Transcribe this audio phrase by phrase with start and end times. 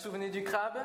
[0.00, 0.78] souvenez du crabe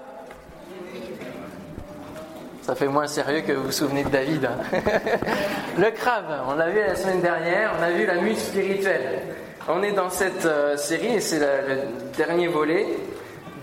[2.62, 4.44] Ça fait moins sérieux que vous vous souvenez de David.
[4.46, 4.58] hein.
[5.78, 9.21] le crabe, on l'a vu la semaine dernière, on a vu la muse spirituelle.
[9.70, 11.84] On est dans cette euh, série et c'est le
[12.18, 12.88] dernier volet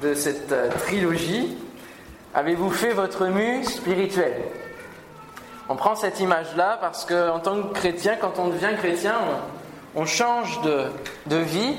[0.00, 1.58] de cette euh, trilogie.
[2.34, 4.40] Avez-vous fait votre mue spirituelle?
[5.68, 9.16] On prend cette image-là parce qu'en tant que chrétien, quand on devient chrétien,
[9.94, 10.84] on, on change de,
[11.26, 11.76] de vie,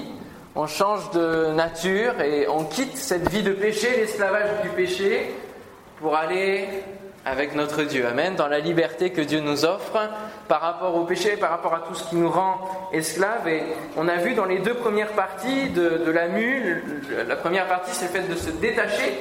[0.56, 5.34] on change de nature et on quitte cette vie de péché, l'esclavage du péché,
[6.00, 6.68] pour aller
[7.26, 8.06] avec notre Dieu.
[8.06, 8.36] Amen.
[8.36, 9.98] Dans la liberté que Dieu nous offre
[10.48, 13.48] par rapport au péché, par rapport à tout ce qui nous rend esclaves.
[13.48, 13.64] Et
[13.96, 17.68] on a vu dans les deux premières parties de, de la mue, le- la première
[17.68, 19.18] partie c'est le fait de se détacher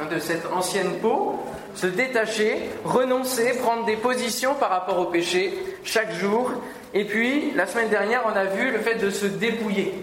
[0.00, 1.38] hein, de cette ancienne peau,
[1.76, 6.50] se détacher, renoncer, prendre des positions par rapport au péché chaque jour.
[6.94, 9.94] Et puis, la semaine dernière, on a vu le fait de se dépouiller.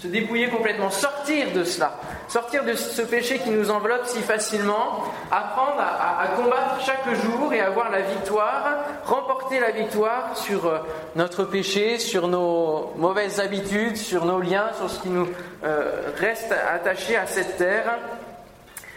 [0.00, 1.92] Se dépouiller complètement, sortir de cela,
[2.26, 7.60] sortir de ce péché qui nous enveloppe si facilement, apprendre à, combattre chaque jour et
[7.60, 10.78] avoir la victoire, remporter la victoire sur euh,
[11.16, 15.28] notre péché, sur nos mauvaises habitudes, sur nos liens, sur ce qui nous
[15.64, 17.98] euh, reste attaché à cette terre.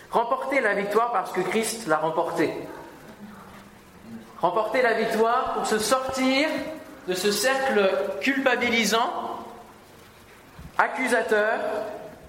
[0.09, 2.53] Remporter la victoire parce que Christ l'a remportée.
[4.39, 6.47] Remporter la victoire pour se sortir
[7.09, 7.89] de ce cercle
[8.21, 9.32] culpabilisant,
[10.77, 11.59] accusateur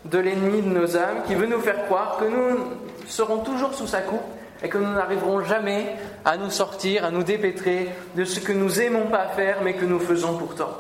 [0.05, 2.59] de l'ennemi de nos âmes qui veut nous faire croire que nous
[3.07, 4.21] serons toujours sous sa coupe
[4.63, 8.81] et que nous n'arriverons jamais à nous sortir, à nous dépêtrer de ce que nous
[8.81, 10.71] aimons pas faire mais que nous faisons pourtant.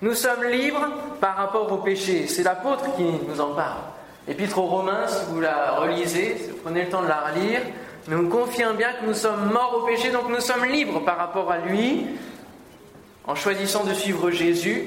[0.00, 0.86] Nous sommes libres
[1.20, 2.26] par rapport au péché.
[2.28, 3.80] C'est l'apôtre qui nous en parle.
[4.28, 7.62] L'épître aux Romains, si vous la relisez, si vous prenez le temps de la relire,
[8.06, 11.50] nous confions bien que nous sommes morts au péché, donc nous sommes libres par rapport
[11.50, 12.06] à lui,
[13.26, 14.84] en choisissant de suivre Jésus.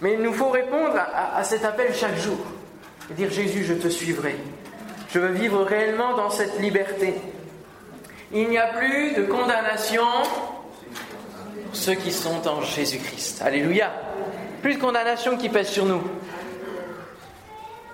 [0.00, 2.38] Mais il nous faut répondre à, cet appel chaque jour
[3.10, 4.36] et dire Jésus, je te suivrai.
[5.12, 7.14] Je veux vivre réellement dans cette liberté.
[8.32, 10.06] Il n'y a plus de condamnation
[11.64, 13.42] pour ceux qui sont en Jésus-Christ.
[13.42, 13.92] Alléluia.
[14.62, 16.02] Plus de condamnation qui pèse sur nous.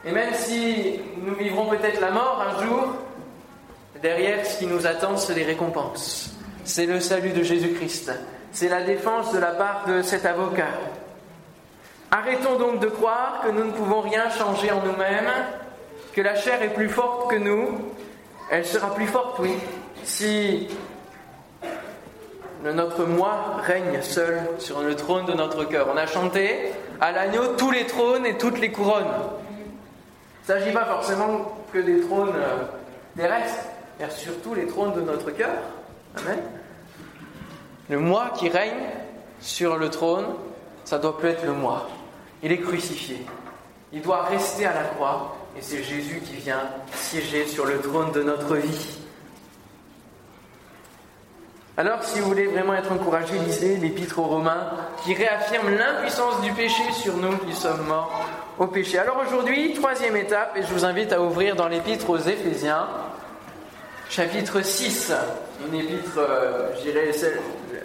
[0.05, 2.95] Et même si nous vivrons peut-être la mort un jour,
[4.01, 6.37] derrière ce qui nous attend, c'est les récompenses.
[6.65, 8.13] C'est le salut de Jésus-Christ.
[8.53, 10.69] C'est la défense de la part de cet avocat.
[12.11, 15.31] Arrêtons donc de croire que nous ne pouvons rien changer en nous-mêmes,
[16.15, 17.81] que la chair est plus forte que nous.
[18.51, 19.55] Elle sera plus forte, oui,
[20.05, 20.69] si
[22.73, 25.89] notre moi règne seul sur le trône de notre cœur.
[25.93, 29.05] On a chanté à l'agneau tous les trônes et toutes les couronnes.
[30.49, 32.65] Il ne s'agit pas forcément que des trônes euh,
[33.17, 33.65] terrestres,
[33.99, 35.57] mais surtout les trônes de notre cœur.
[36.19, 36.39] Amen.
[37.89, 38.91] Le moi qui règne
[39.41, 40.27] sur le trône,
[40.85, 41.89] ça doit plus être le moi.
[42.43, 43.25] Il est crucifié.
[43.93, 46.63] Il doit rester à la croix et c'est Jésus qui vient
[46.95, 48.99] siéger sur le trône de notre vie.
[51.79, 54.71] Alors, si vous voulez vraiment être encouragé, lisez l'Épître aux Romains
[55.05, 58.27] qui réaffirme l'impuissance du péché sur nous qui sommes morts
[58.59, 58.99] au péché.
[58.99, 62.89] Alors aujourd'hui, troisième étape, et je vous invite à ouvrir dans l'Épître aux Éphésiens,
[64.09, 65.13] chapitre 6.
[65.69, 66.71] Une épître, euh,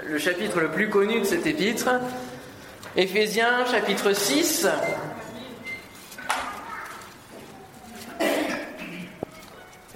[0.06, 1.90] le chapitre le plus connu de cette épître.
[2.98, 4.68] Éphésiens, chapitre 6.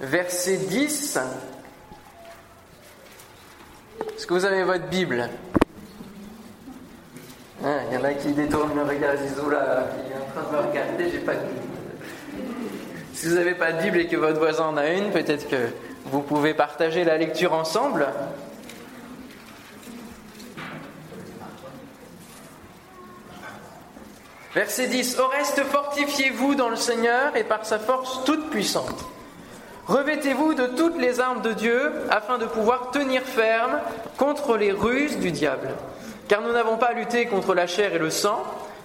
[0.00, 1.18] Verset 10.
[4.00, 5.28] Est-ce que vous avez votre Bible?
[7.62, 9.14] Hein, Il y en a qui détournent le regard,
[9.44, 12.46] Oula, là, il est en train de me regarder, j'ai pas de Bible.
[13.12, 15.68] Si vous n'avez pas de Bible et que votre voisin en a une, peut-être que
[16.06, 18.06] vous pouvez partager la lecture ensemble.
[24.56, 25.18] Verset 10.
[25.20, 29.04] Au reste, fortifiez-vous dans le Seigneur et par sa force toute puissante.
[29.86, 33.78] Revêtez-vous de toutes les armes de Dieu afin de pouvoir tenir ferme
[34.16, 35.68] contre les ruses du diable.
[36.26, 38.42] Car nous n'avons pas à lutter contre la chair et le sang,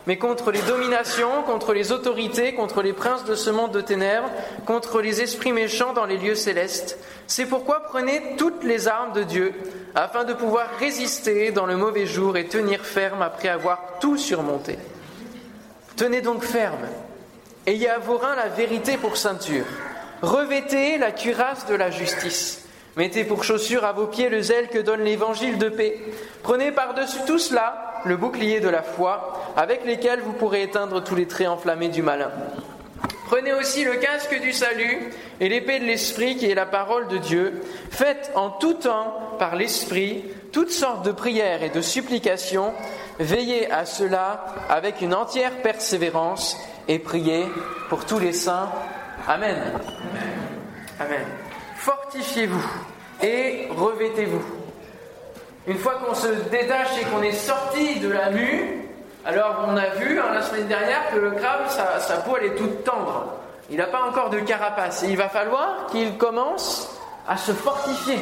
[0.07, 4.29] mais contre les dominations, contre les autorités, contre les princes de ce monde de ténèbres,
[4.65, 6.97] contre les esprits méchants dans les lieux célestes.
[7.27, 9.53] C'est pourquoi prenez toutes les armes de Dieu
[9.95, 14.77] afin de pouvoir résister dans le mauvais jour et tenir ferme après avoir tout surmonté.
[16.01, 16.87] Tenez donc ferme.
[17.67, 19.67] Ayez à vos reins la vérité pour ceinture.
[20.23, 22.65] Revêtez la cuirasse de la justice.
[22.97, 25.99] Mettez pour chaussure à vos pieds le zèle que donne l'évangile de paix.
[26.41, 31.13] Prenez par-dessus tout cela le bouclier de la foi, avec lesquels vous pourrez éteindre tous
[31.13, 32.31] les traits enflammés du malin.
[33.27, 37.17] Prenez aussi le casque du salut et l'épée de l'esprit qui est la parole de
[37.17, 37.61] Dieu.
[37.91, 42.73] Faites en tout temps par l'esprit toutes sortes de prières et de supplications.
[43.21, 46.57] Veillez à cela avec une entière persévérance
[46.87, 47.45] et priez
[47.87, 48.69] pour tous les saints
[49.27, 49.61] Amen.
[50.99, 51.25] Amen.
[51.75, 52.65] Fortifiez-vous
[53.21, 54.41] et revêtez-vous.
[55.67, 58.89] Une fois qu'on se détache et qu'on est sorti de la mue,
[59.23, 62.55] alors on a vu hein, la semaine dernière que le crabe, sa, peau elle est
[62.55, 63.33] toute tendre.
[63.69, 65.05] Il n'a pas encore de carapace.
[65.07, 68.17] Il va falloir qu'il commence à se fortifier,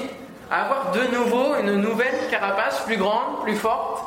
[0.52, 3.99] à avoir de nouveau une nouvelle carapace plus grande, plus forte,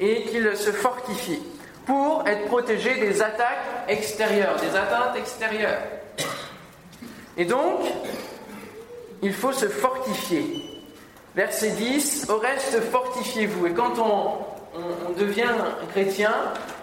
[0.00, 1.42] et qu'il se fortifie
[1.86, 5.82] pour être protégé des attaques extérieures, des atteintes extérieures.
[7.36, 7.80] Et donc,
[9.22, 10.64] il faut se fortifier.
[11.36, 13.66] Verset 10, au reste, fortifiez-vous.
[13.66, 14.50] Et quand on,
[15.18, 15.54] devient
[15.92, 16.32] chrétien,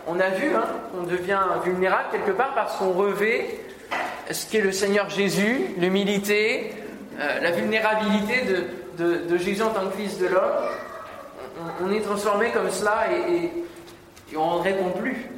[0.08, 0.66] on a vu, hein,
[0.98, 3.60] on devient vulnérable quelque part parce qu'on revêt
[4.30, 6.74] ce qu'est le Seigneur Jésus, l'humilité,
[7.20, 8.44] euh, la vulnérabilité
[8.98, 10.42] de, Jésus en tant que Fils de l'homme.
[11.82, 13.52] On, est transformé comme cela et,
[14.36, 15.30] on ne répond plus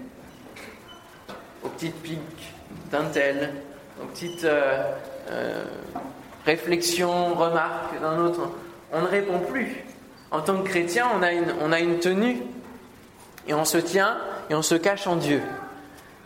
[1.63, 2.54] aux petites piques
[2.92, 3.54] d'un tel,
[4.01, 4.83] aux petites euh,
[5.30, 5.63] euh,
[6.45, 8.42] réflexions, remarques d'un autre.
[8.92, 9.83] On ne répond plus.
[10.31, 12.42] En tant que chrétien, on a une, on a une tenue
[13.48, 14.18] et on se tient
[14.50, 15.42] et on se cache en Dieu.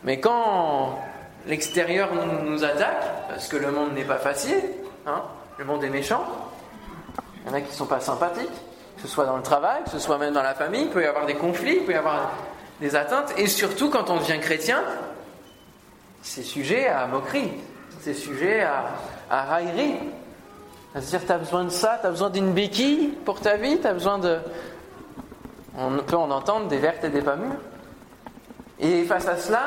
[0.04, 1.00] Mais quand
[1.48, 4.62] l'extérieur nous, attaque, parce que le monde n'est pas facile,
[5.06, 5.24] hein,
[5.58, 6.26] le monde est méchant,
[7.44, 8.73] il y en a qui ne sont pas sympathiques, que
[9.04, 11.06] ce soit dans le travail, que ce soit même dans la famille, il peut y
[11.06, 12.32] avoir des conflits, il peut y avoir
[12.80, 14.82] des atteintes, et surtout quand on devient chrétien,
[16.22, 17.52] c'est sujet à moquerie,
[18.00, 18.86] c'est sujet à,
[19.30, 19.98] à raillerie.
[20.94, 23.88] C'est-à-dire, tu as besoin de ça, tu as besoin d'une béquille pour ta vie, tu
[23.88, 24.38] as besoin de.
[25.78, 27.58] On peut en entendre des vertes et des pas mûres.
[28.80, 29.64] Et face à cela,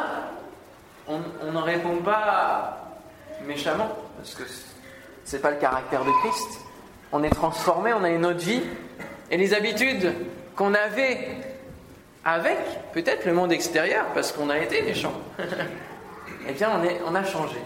[1.08, 2.78] on n'en répond pas
[3.44, 4.44] méchamment, parce que
[5.24, 6.60] ce n'est pas le caractère de Christ.
[7.12, 8.62] On est transformé, on a une autre vie,
[9.30, 10.12] et les habitudes
[10.54, 11.28] qu'on avait
[12.24, 12.58] avec
[12.92, 15.20] peut-être le monde extérieur, parce qu'on a été méchants,
[16.48, 16.70] eh bien
[17.06, 17.58] on a changé.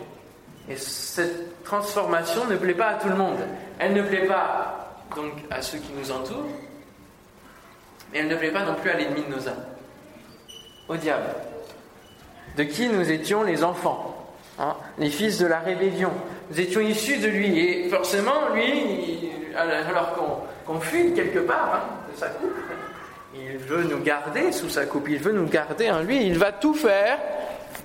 [0.68, 3.38] Et cette transformation ne plaît pas à tout le monde.
[3.78, 6.50] Elle ne plaît pas donc à ceux qui nous entourent,
[8.12, 9.64] mais elle ne plaît pas non plus à l'ennemi de nos âmes,
[10.88, 11.34] au diable
[12.56, 16.10] de qui nous étions les enfants, hein, les fils de la rébellion.
[16.50, 20.38] Nous étions issus de lui, et forcément, lui, alors qu'on
[20.78, 22.54] fuit quelque part hein, de sa coupe,
[23.34, 26.52] il veut nous garder sous sa coupe, il veut nous garder en lui, il va
[26.52, 27.18] tout faire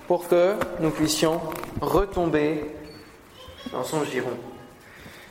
[0.07, 1.41] pour que nous puissions
[1.81, 2.65] retomber
[3.71, 4.37] dans son giron.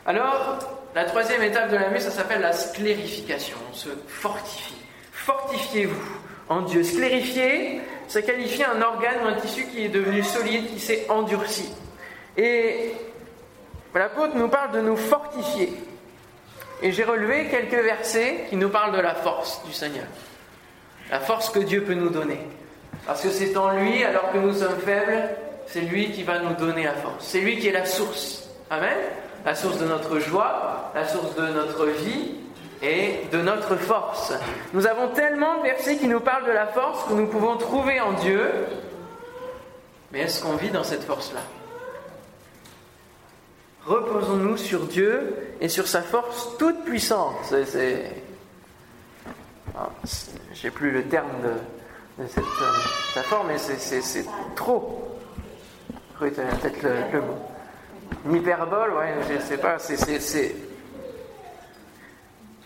[0.06, 0.58] Alors,
[0.94, 3.56] la troisième étape de la mue, ça s'appelle la sclérification.
[3.70, 4.76] On se fortifie.
[5.12, 6.18] Fortifiez-vous
[6.48, 6.82] en Dieu.
[6.82, 11.72] Sclérifier, ça qualifie un organe ou un tissu qui est devenu solide, qui s'est endurci.
[12.36, 12.92] Et
[13.94, 15.72] l'apôtre nous parle de nous fortifier.
[16.82, 20.06] Et j'ai relevé quelques versets qui nous parlent de la force du Seigneur.
[21.10, 22.40] La force que Dieu peut nous donner.
[23.06, 25.28] Parce que c'est en lui, alors que nous sommes faibles,
[25.66, 27.24] c'est lui qui va nous donner la force.
[27.24, 28.48] C'est lui qui est la source.
[28.70, 28.96] Amen.
[29.44, 32.34] La source de notre joie, la source de notre vie,
[32.84, 34.32] et de notre force.
[34.72, 38.00] Nous avons tellement de versets qui nous parlent de la force que nous pouvons trouver
[38.00, 38.50] en Dieu,
[40.12, 41.40] mais est-ce qu'on vit dans cette force-là?
[43.86, 47.36] Reposons-nous sur Dieu et sur sa force toute puissante.
[47.66, 48.12] C'est,
[49.76, 49.90] ah,
[50.54, 52.44] j'ai plus le terme de, cette
[53.08, 54.24] métaphore, mais c'est,
[54.56, 55.18] trop.
[56.18, 57.38] Peut-être le, le mot.
[58.26, 59.96] Une hyperbole, ouais, je sais pas, c'est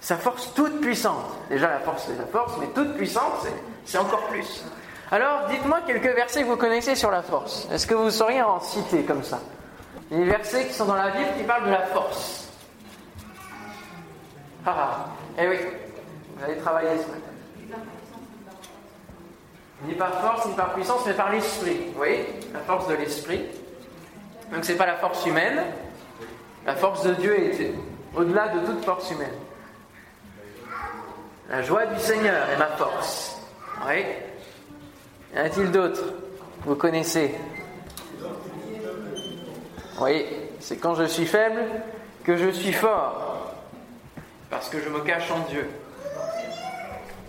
[0.01, 1.27] sa force toute puissante.
[1.51, 3.47] Déjà, la force, c'est la force, mais toute puissante,
[3.85, 4.65] c'est encore plus.
[5.11, 7.67] Alors, dites-moi quelques versets que vous connaissez sur la force.
[7.73, 9.41] Est-ce que vous sauriez en citer comme ça?
[10.11, 12.49] Les versets qui sont dans la Bible qui parlent de la force.
[14.65, 15.07] Ah, ah.
[15.39, 15.57] eh oui,
[16.37, 17.81] vous allez travailler ce matin.
[19.85, 21.87] Ni par force, ni par puissance, mais par l'esprit.
[21.89, 22.27] Vous voyez?
[22.53, 23.45] La force de l'esprit.
[24.51, 25.63] Donc, ce n'est pas la force humaine.
[26.67, 27.73] La force de Dieu est
[28.15, 29.35] au-delà de toute force humaine.
[31.49, 33.41] La joie du Seigneur est ma force.
[33.87, 34.05] Oui.
[35.35, 36.05] Y en a-t-il d'autres?
[36.65, 37.35] Vous connaissez?
[40.01, 40.25] Oui,
[40.61, 41.61] c'est quand je suis faible
[42.25, 43.55] que je suis fort.
[44.51, 45.69] Parce que je me cache en Dieu.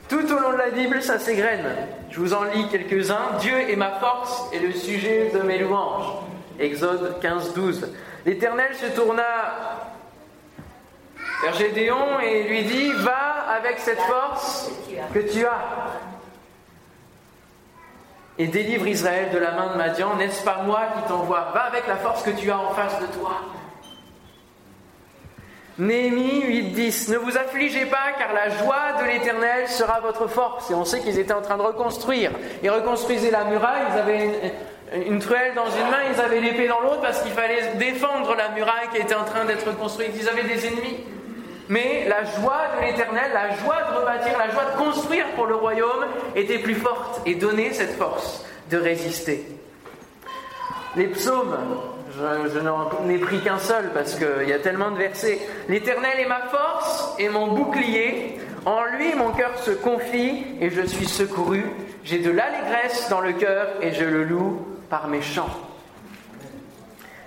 [0.08, 1.66] Tout au long de la Bible, ça s'égrène.
[2.10, 3.38] Je vous en lis quelques-uns.
[3.40, 6.14] Dieu est ma force et le sujet de mes louanges.
[6.60, 7.90] Exode 15, 12.
[8.26, 9.24] L'Éternel se tourna
[11.44, 14.72] vers Gédéon et lui dit Va avec cette force
[15.14, 16.09] que tu as
[18.40, 20.16] et délivre Israël de la main de Madian.
[20.16, 21.52] N'est-ce pas moi qui t'envoie?
[21.54, 23.42] Va avec la force que tu as en face de toi.
[25.78, 26.44] Néhémie
[26.74, 30.72] 8.10 Ne vous affligez pas, car la joie de l'Éternel sera votre force.
[30.72, 32.32] Et on sait qu'ils étaient en train de reconstruire.
[32.64, 34.54] Ils reconstruisaient la muraille, ils avaient
[35.06, 38.50] une truelle dans une main, ils avaient l'épée dans l'autre parce qu'il fallait défendre la
[38.50, 40.12] muraille qui était en train d'être construite.
[40.16, 40.98] Ils avaient des ennemis.
[41.70, 45.56] Mais la joie de l'éternel, la joie de rebâtir, la joie de construire pour le
[45.56, 49.46] royaume était plus forte et donnait cette force de résister.
[50.96, 51.56] Les psaumes,
[52.18, 55.40] je, n'en ai pris qu'un seul parce qu'il y a tellement de versets.
[55.68, 58.40] L'éternel est ma force et mon bouclier.
[58.66, 61.64] En lui, mon cœur se confie et je suis secouru.
[62.04, 65.56] J'ai de l'allégresse dans le cœur et je le loue par mes chants.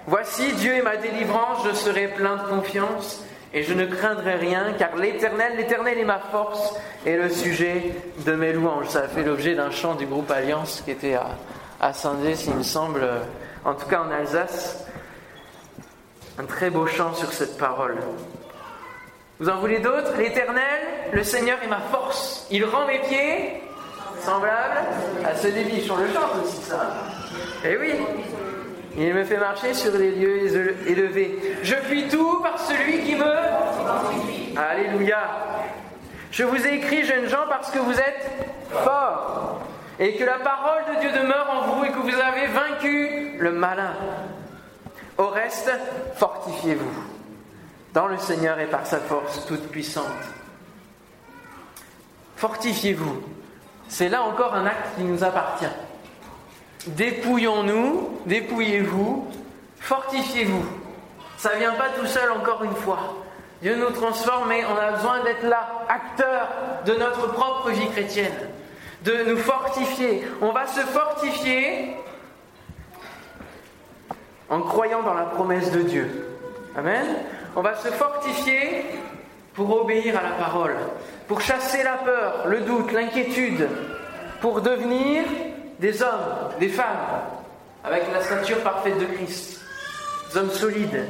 [0.08, 4.72] Voici, Dieu est ma délivrance, je serai plein de confiance et je ne craindrai rien,
[4.78, 7.94] car l'Éternel, l'Éternel est ma force et le sujet
[8.24, 8.88] de mes louanges.
[8.88, 11.16] Ça a fait l'objet d'un chant du groupe Alliance qui était
[11.80, 13.06] à, Saint-Dé, s'il me semble,
[13.64, 14.86] en tout cas en Alsace.
[16.38, 17.98] Un très beau chant sur cette parole.
[19.38, 20.16] Vous en voulez d'autres?
[20.16, 20.80] L'Éternel,
[21.12, 22.46] le Seigneur est ma force.
[22.50, 23.60] Il rend mes pieds
[24.20, 24.80] semblables
[25.26, 25.90] à ceux des biches.
[25.90, 26.94] On le chante aussi, ça.
[27.64, 27.92] Eh oui,
[28.96, 30.46] il me fait marcher sur des lieux
[30.86, 31.58] élevés.
[31.62, 33.24] Je puis tout par celui qui me...
[34.56, 35.18] Alléluia.
[36.30, 38.30] Je vous ai écrit, jeunes gens, parce que vous êtes
[38.70, 39.60] forts
[39.98, 43.52] et que la parole de Dieu demeure en vous et que vous avez vaincu le
[43.52, 43.94] malin.
[45.18, 45.70] Au reste,
[46.16, 47.04] fortifiez-vous
[47.92, 50.06] dans le Seigneur et par sa force toute puissante.
[52.36, 53.22] Fortifiez-vous.
[53.88, 55.66] C'est là encore un acte qui nous appartient.
[56.86, 59.28] Dépouillons-nous, dépouillez-vous,
[59.78, 60.64] fortifiez-vous.
[61.36, 63.16] Ça ne vient pas tout seul encore une fois.
[63.62, 66.48] Dieu nous transforme et on a besoin d'être là, acteur
[66.84, 68.32] de notre propre vie chrétienne,
[69.04, 70.24] de nous fortifier.
[70.40, 71.96] On va se fortifier
[74.50, 76.26] en croyant dans la promesse de Dieu.
[76.76, 77.06] Amen.
[77.54, 78.84] On va se fortifier
[79.54, 80.76] pour obéir à la parole,
[81.28, 83.68] pour chasser la peur, le doute, l'inquiétude,
[84.40, 85.24] pour devenir
[85.82, 87.24] des hommes, des femmes,
[87.82, 89.60] avec la stature parfaite de Christ,
[90.30, 91.08] des hommes solides.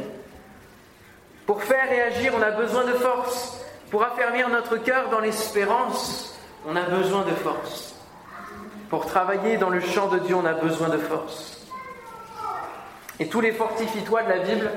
[1.44, 3.60] Pour faire réagir, on a besoin de force.
[3.90, 7.94] Pour affermir notre cœur dans l'espérance, on a besoin de force.
[8.88, 11.66] Pour travailler dans le champ de Dieu, on a besoin de force.
[13.20, 14.70] Et tous les fortifitoires de la Bible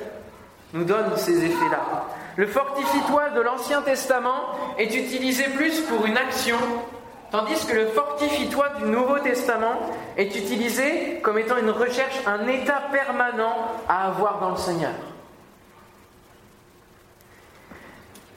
[0.74, 2.06] nous donnent ces effets-là.
[2.36, 4.42] Le fortifitoire de l'Ancien Testament
[4.78, 6.58] est utilisé plus pour une action
[7.36, 9.78] Tandis que le fortifitoire du Nouveau Testament
[10.16, 14.94] est utilisé comme étant une recherche, un état permanent à avoir dans le Seigneur.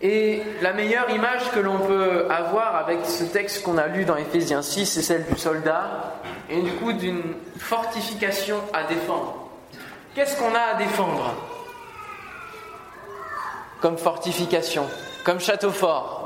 [0.02, 4.16] Et la meilleure image que l'on peut avoir avec ce texte qu'on a lu dans
[4.16, 6.14] Éphésiens 6, c'est celle du soldat,
[6.50, 9.48] et du coup d'une fortification à défendre.
[10.16, 11.34] Qu'est-ce qu'on a à défendre?
[13.80, 14.88] Comme fortification,
[15.22, 16.17] comme château fort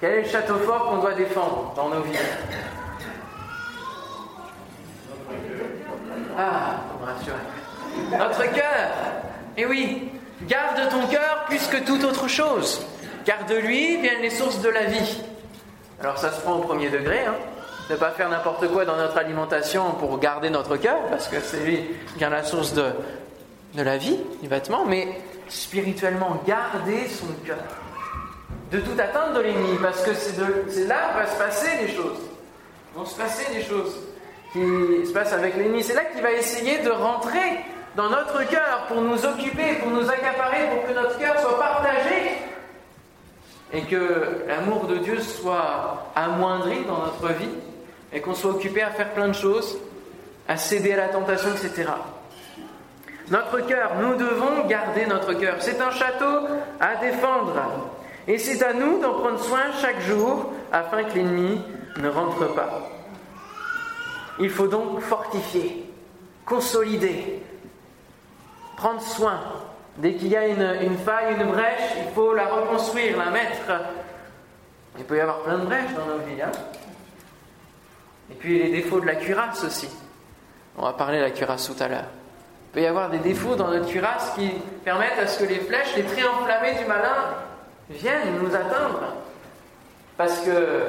[0.00, 2.18] quel est le château fort qu'on doit défendre dans nos vies
[6.38, 7.36] Ah, pour me rassurer.
[8.18, 8.90] Notre cœur.
[9.58, 10.08] Eh oui,
[10.42, 12.86] garde ton cœur plus que toute autre chose,
[13.26, 15.22] car de lui viennent les sources de la vie.
[16.00, 17.34] Alors ça se prend au premier degré, hein.
[17.90, 21.60] ne pas faire n'importe quoi dans notre alimentation pour garder notre cœur, parce que c'est
[21.60, 21.76] lui
[22.12, 22.86] qui vient la source de,
[23.74, 25.08] de la vie, du vêtement, mais
[25.48, 27.58] spirituellement, garder son cœur
[28.70, 30.36] de toute atteinte de l'ennemi, parce que c'est,
[30.86, 32.20] là va se passer des choses.
[32.94, 33.96] Vont se passer des choses
[34.52, 35.82] qui se passent avec l'ennemi.
[35.82, 37.64] C'est là qu'il va essayer de rentrer
[37.96, 42.38] dans notre cœur pour nous occuper, pour nous accaparer, pour que notre cœur soit partagé
[43.72, 47.54] et que l'amour de Dieu soit amoindri dans notre vie
[48.12, 49.78] et qu'on soit occupé à faire plein de choses,
[50.48, 51.88] à céder à la tentation, etc.
[53.30, 55.56] Notre cœur, nous devons garder notre cœur.
[55.60, 56.48] C'est un château
[56.80, 57.54] à défendre.
[58.28, 61.60] Et c'est à nous d'en prendre soin chaque jour afin que l'ennemi
[61.98, 62.88] ne rentre pas.
[64.38, 65.90] Il faut donc fortifier,
[66.44, 67.42] consolider,
[68.76, 69.40] prendre soin.
[69.96, 73.70] Dès qu'il y a une, faille, une brèche, il faut la reconstruire, la mettre.
[74.98, 76.40] Il peut y avoir plein de brèches dans nos vies.
[76.40, 76.52] Hein.
[78.30, 79.88] Et puis les défauts de la cuirasse aussi.
[80.78, 82.08] On va parler de la cuirasse tout à l'heure.
[82.68, 84.48] Il peut y avoir des défauts dans notre cuirasse qui
[84.84, 87.34] permettent à ce que les flèches, les traits enflammés du malin
[87.90, 89.14] viennent nous atteindre.
[90.16, 90.86] Parce que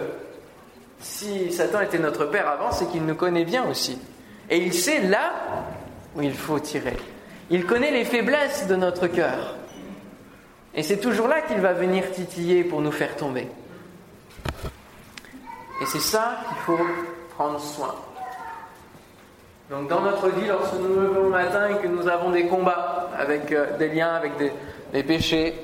[1.00, 4.00] si Satan était notre père avant, c'est qu'il nous connaît bien aussi.
[4.50, 5.34] Et il sait là
[6.16, 6.98] où il faut tirer.
[7.50, 9.56] Il connaît les faiblesses de notre cœur.
[10.74, 13.48] Et c'est toujours là qu'il va venir titiller pour nous faire tomber.
[15.82, 16.86] Et c'est ça qu'il faut
[17.36, 17.96] prendre soin.
[19.70, 22.46] Donc dans notre vie, lorsque nous nous levons le matin et que nous avons des
[22.46, 24.34] combats avec euh, des liens, avec
[24.94, 25.56] des péchés,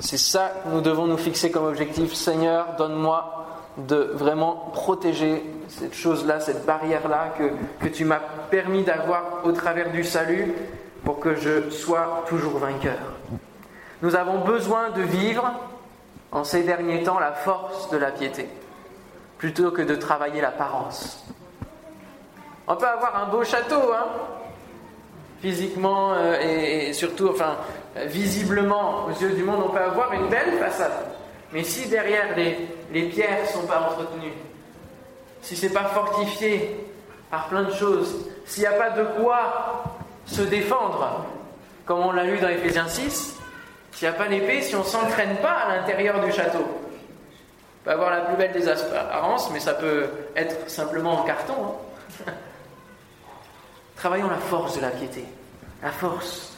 [0.00, 2.14] c'est ça que nous devons nous fixer comme objectif.
[2.14, 3.46] Seigneur, donne-moi
[3.76, 7.50] de vraiment protéger cette chose-là, cette barrière-là que,
[7.84, 8.20] que tu m'as
[8.50, 10.54] permis d'avoir au travers du salut
[11.04, 12.98] pour que je sois toujours vainqueur.
[14.02, 15.52] Nous avons besoin de vivre
[16.32, 18.48] en ces derniers temps la force de la piété,
[19.38, 21.24] plutôt que de travailler l'apparence.
[22.66, 24.06] On peut avoir un beau château, hein,
[25.40, 27.56] physiquement euh, et, surtout, enfin,
[27.96, 30.92] visiblement aux yeux du monde, on peut avoir une belle façade.
[31.52, 34.32] Mais si derrière les, les pierres ne sont pas entretenues,
[35.40, 36.76] si c'est pas fortifié
[37.30, 39.84] par plein de choses, s'il n'y a pas de quoi
[40.26, 41.26] se défendre,
[41.84, 43.38] comme on l'a lu dans Ephésiens 6,
[43.92, 47.84] s'il n'y a pas l'épée, si on ne s'entraîne pas à l'intérieur du château, on
[47.84, 51.76] peut avoir la plus belle des apparences, mais ça peut être simplement en carton.
[52.26, 52.32] Hein.
[53.96, 55.24] Travaillons la force de la piété,
[55.82, 56.53] la force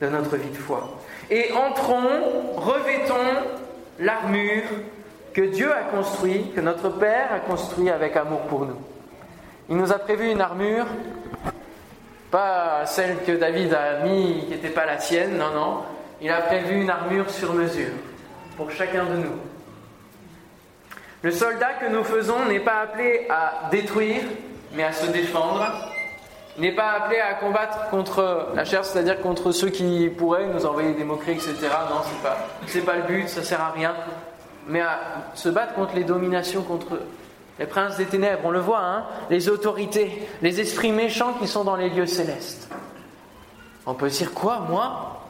[0.00, 0.98] de notre vie de foi.
[1.30, 3.14] Et entrons, revêtons
[3.98, 4.64] l'armure
[5.32, 8.80] que Dieu a construit, que notre Père a construit avec amour pour nous.
[9.68, 10.86] Il nous a prévu une armure,
[12.30, 15.82] pas celle que David a mis, qui n'était pas la sienne, non, non.
[16.20, 17.92] Il a prévu une armure sur mesure
[18.56, 19.38] pour chacun de nous.
[21.22, 24.22] Le soldat que nous faisons n'est pas appelé à détruire,
[24.74, 25.93] mais à se défendre.
[26.56, 30.92] N'est pas appelé à combattre contre la chair, c'est-à-dire contre ceux qui pourraient nous envoyer
[30.94, 31.54] des moqueries, etc.
[31.90, 33.94] Non, c'est pas, c'est pas le but, ça sert à rien
[34.66, 34.98] mais à
[35.34, 37.00] se battre contre les dominations, contre
[37.58, 38.42] les princes des ténèbres.
[38.44, 42.68] On le voit, hein les autorités, les esprits méchants qui sont dans les lieux célestes.
[43.86, 45.20] On peut dire quoi, moi?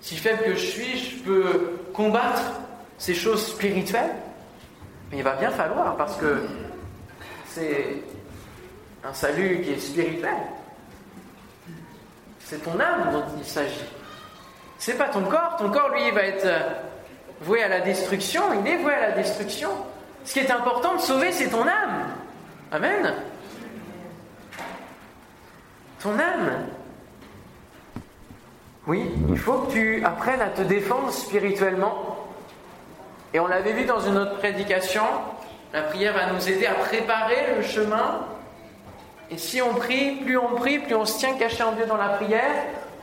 [0.00, 2.42] Si faible que je suis, je peux combattre
[2.98, 4.14] ces choses spirituelles?
[5.10, 6.42] Mais il va bien falloir, parce que
[7.48, 8.02] c'est
[9.02, 10.34] un salut qui est spirituel.
[12.48, 13.90] C'est ton âme dont il s'agit.
[14.78, 15.56] C'est pas ton corps.
[15.58, 16.46] Ton corps, lui, va être
[17.40, 19.70] voué à la destruction, il est voué à la destruction.
[20.24, 22.06] Ce qui est important de sauver, c'est ton âme.
[22.70, 23.14] Amen.
[26.00, 26.68] Ton âme.
[28.86, 32.28] Oui, il faut que tu apprennes à te défendre spirituellement.
[33.34, 35.02] Et on l'avait vu dans une autre prédication,
[35.72, 38.20] la prière va nous aider à préparer le chemin.
[39.30, 41.96] Et si on prie, plus on prie, plus on se tient caché en Dieu dans
[41.96, 42.50] la prière,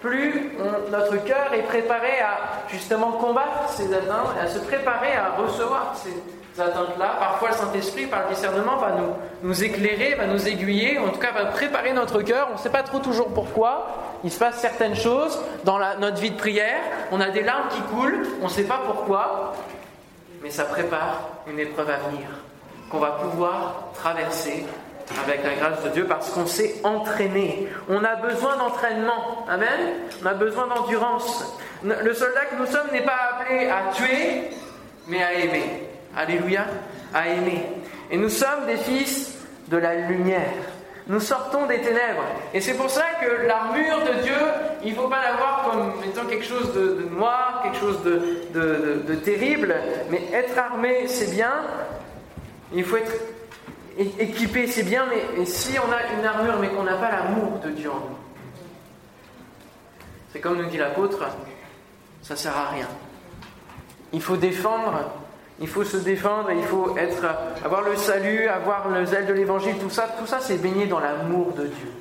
[0.01, 0.51] plus
[0.91, 6.61] notre cœur est préparé à justement combattre ces atteintes, à se préparer à recevoir ces
[6.61, 7.15] atteintes-là.
[7.19, 11.19] Parfois, le Saint-Esprit, par le discernement, va nous, nous éclairer, va nous aiguiller, en tout
[11.19, 12.49] cas va préparer notre cœur.
[12.51, 13.87] On ne sait pas trop toujours pourquoi.
[14.23, 16.79] Il se passe certaines choses dans notre vie de prière.
[17.11, 19.53] On a des larmes qui coulent, on ne sait pas pourquoi,
[20.41, 22.27] mais ça prépare une épreuve à venir
[22.89, 24.65] qu'on va pouvoir traverser
[25.23, 27.67] avec la grâce de Dieu parce qu'on s'est entraîné.
[27.89, 29.45] On a besoin d'entraînement.
[29.49, 29.69] Amen.
[30.23, 31.57] On a besoin d'endurance.
[31.83, 34.49] Le soldat que nous sommes n'est pas appelé à tuer,
[35.07, 35.89] mais à aimer.
[36.15, 36.65] Alléluia.
[37.13, 37.65] À aimer.
[38.11, 39.37] Et nous sommes des fils
[39.67, 40.53] de la lumière.
[41.07, 42.23] Nous sortons des ténèbres.
[42.53, 44.37] Et c'est pour ça que l'armure de Dieu,
[44.85, 49.03] il ne faut pas la voir comme étant quelque chose de, noir, quelque chose de,
[49.05, 49.75] de terrible.
[50.09, 51.51] Mais être armé, c'est bien.
[52.73, 53.11] Il faut être
[53.97, 55.05] équipé, c'est bien,
[55.37, 58.17] mais si on a une armure mais qu'on n'a pas l'amour de Dieu en nous,
[60.31, 61.27] c'est comme nous dit l'apôtre,
[62.21, 62.87] ça sert à rien.
[64.11, 65.11] Il faut défendre,
[65.59, 67.25] il faut se défendre, il faut être,
[67.63, 70.99] avoir le salut, avoir le zèle de l'évangile, tout ça, tout ça c'est baigné dans
[70.99, 71.91] l'amour de Dieu.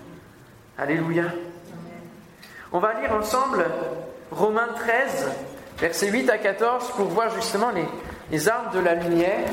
[0.79, 1.25] Alléluia.
[2.73, 3.67] On va lire ensemble
[4.31, 5.31] Romains 13,
[5.79, 7.85] versets 8 à 14, pour voir justement les,
[8.31, 9.47] les armes de la lumière.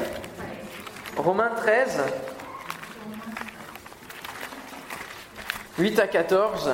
[1.19, 1.99] Romains 13,
[5.77, 6.71] 8 à 14.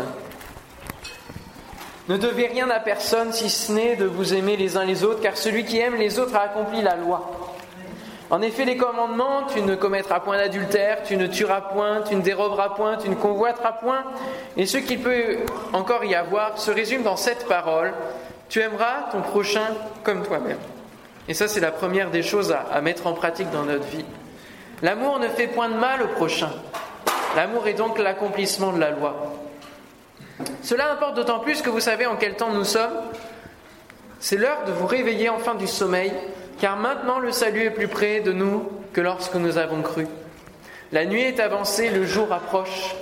[2.10, 5.19] Ne devez rien à personne si ce n'est de vous aimer les uns les autres,
[5.19, 7.31] car celui qui aime les autres a accompli la loi.
[8.29, 12.21] En effet, les commandements, tu ne commettras point d'adultère, tu ne tueras point, tu ne
[12.21, 14.03] déroberas point, tu ne convoiteras point,
[14.58, 15.38] et ce qu'il peut
[15.73, 17.93] encore y avoir se résume dans cette parole,
[18.49, 20.60] tu aimeras ton prochain comme toi-même.
[21.27, 24.05] Et ça, c'est la première des choses à, à mettre en pratique dans notre vie.
[24.82, 26.52] L'amour ne fait point de mal au prochain.
[27.36, 29.34] L'amour est donc l'accomplissement de la loi.
[30.62, 32.94] Cela importe d'autant plus que vous savez en quel temps nous sommes.
[34.20, 36.12] C'est l'heure de vous réveiller enfin du sommeil,
[36.60, 40.08] car maintenant le salut est plus près de nous que lorsque nous avons cru.
[40.92, 42.96] La nuit est avancée, le jour approche.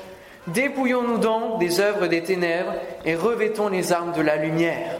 [0.47, 2.73] Dépouillons-nous donc des œuvres des ténèbres
[3.05, 4.99] et revêtons les armes de la lumière.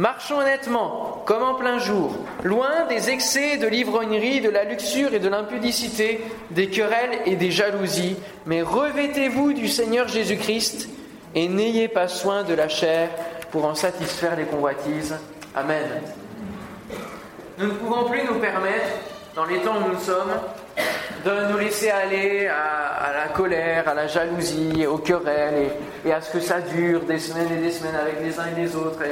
[0.00, 5.18] Marchons honnêtement, comme en plein jour, loin des excès de l'ivrognerie, de la luxure et
[5.18, 10.88] de l'impudicité, des querelles et des jalousies, mais revêtez-vous du Seigneur Jésus-Christ
[11.34, 13.10] et n'ayez pas soin de la chair
[13.50, 15.18] pour en satisfaire les convoitises.
[15.54, 15.84] Amen.
[17.58, 18.88] Nous ne pouvons plus nous permettre,
[19.36, 20.32] dans les temps où nous sommes,
[21.26, 25.72] de nous laisser aller à, la colère, à la jalousie, aux querelles
[26.06, 28.62] et, à ce que ça dure des semaines et des semaines avec les uns et
[28.62, 29.02] les autres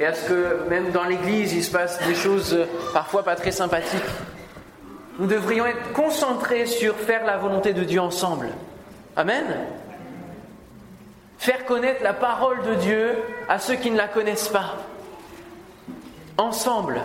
[0.00, 2.58] et à ce que même dans l'Église il se passe des choses
[2.92, 4.00] parfois pas très sympathiques.
[5.20, 8.48] Nous devrions être concentrés sur faire la volonté de Dieu ensemble.
[9.16, 9.44] Amen.
[11.38, 14.76] Faire connaître la parole de Dieu à ceux qui ne la connaissent pas.
[16.38, 17.02] Ensemble.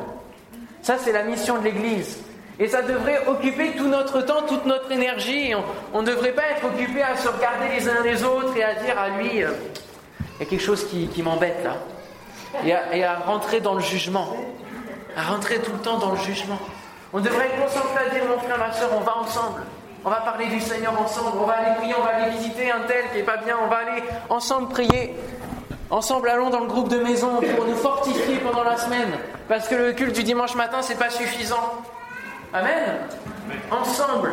[0.82, 2.20] Ça, c'est la mission de l'Église.
[2.58, 5.54] Et ça devrait occuper tout notre temps, toute notre énergie.
[5.94, 8.76] On ne devrait pas être occupé à se regarder les uns les autres et à
[8.76, 9.50] dire à lui, euh,
[10.20, 11.76] il y a quelque chose qui, m'embête là.
[12.64, 14.28] Et à, rentrer dans le jugement.
[15.18, 16.60] À rentrer tout le temps dans le jugement.
[17.14, 19.62] On devrait être concentré à dire, mon frère, ma soeur, on va ensemble.
[20.04, 21.38] On va parler du Seigneur ensemble.
[21.42, 23.58] On va aller prier, on va aller visiter un tel qui n'est pas bien.
[23.64, 25.16] On va aller ensemble prier.
[25.90, 29.14] Ensemble, allons dans le groupe de maison pour nous fortifier pendant la semaine.
[29.48, 31.84] Parce que le culte du dimanche matin, c'est pas suffisant.
[32.54, 32.98] Amen.
[33.72, 34.32] Ensemble,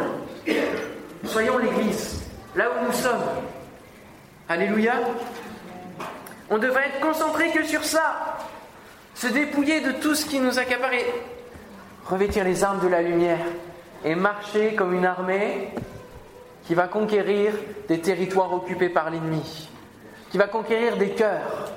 [1.24, 2.22] soyons l'Église,
[2.54, 3.22] là où nous sommes.
[4.48, 4.94] Alléluia.
[6.52, 8.36] On devrait être concentré que sur ça.
[9.14, 11.06] Se dépouiller de tout ce qui nous accapare et
[12.04, 13.38] revêtir les armes de la lumière
[14.04, 15.70] et marcher comme une armée
[16.66, 17.54] qui va conquérir
[17.88, 19.70] des territoires occupés par l'ennemi,
[20.30, 21.72] qui va conquérir des cœurs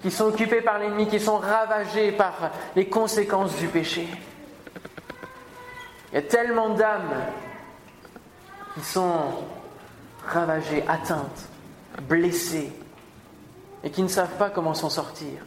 [0.00, 4.08] qui sont occupés par l'ennemi, qui sont ravagés par les conséquences du péché.
[6.12, 7.26] Il y a tellement d'âmes
[8.74, 9.44] qui sont
[10.26, 11.48] ravagées, atteintes,
[12.08, 12.72] blessées,
[13.84, 15.44] et qui ne savent pas comment s'en sortir,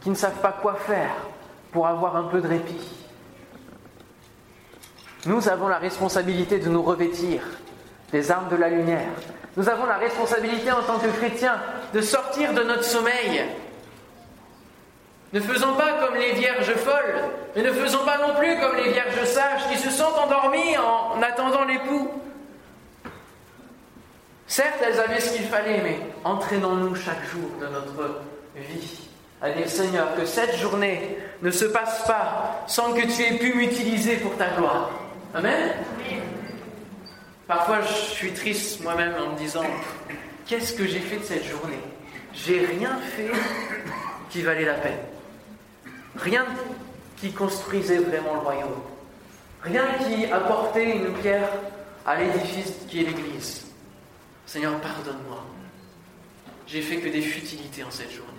[0.00, 1.14] qui ne savent pas quoi faire
[1.72, 2.94] pour avoir un peu de répit.
[5.26, 7.42] Nous avons la responsabilité de nous revêtir
[8.12, 9.08] des armes de la lumière.
[9.56, 11.60] Nous avons la responsabilité en tant que chrétiens
[11.92, 13.44] de sortir de notre sommeil
[15.32, 17.22] ne faisons pas comme les vierges folles,
[17.54, 21.20] mais ne faisons pas non plus comme les vierges sages qui se sont endormies en
[21.20, 22.10] attendant l'époux.
[24.48, 28.22] Certes, elles avaient ce qu'il fallait, mais entraînons-nous chaque jour de notre
[28.56, 29.08] vie
[29.40, 33.54] à dire Seigneur, que cette journée ne se passe pas sans que tu aies pu
[33.54, 34.90] m'utiliser pour ta gloire.
[35.34, 35.72] Amen?
[37.46, 39.62] Parfois, je suis triste moi-même en me disant
[40.46, 41.78] Qu'est-ce que j'ai fait de cette journée?
[42.32, 43.30] J'ai rien fait
[44.30, 44.98] qui valait la peine.
[46.16, 46.46] Rien
[47.18, 48.80] qui construisait vraiment le royaume.
[49.62, 51.48] Rien qui apportait une pierre
[52.06, 53.67] à l'édifice qui est l'Église.
[54.48, 55.44] Seigneur, pardonne-moi.
[56.66, 58.32] J'ai fait que des futilités en cette journée.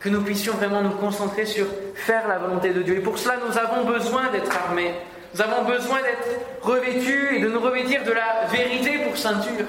[0.00, 2.96] Que nous puissions vraiment nous concentrer sur faire la volonté de Dieu.
[2.96, 4.94] Et pour cela, nous avons besoin d'être armés.
[5.34, 6.28] Nous avons besoin d'être
[6.62, 9.66] revêtus et de nous revêtir de la vérité pour ceinture.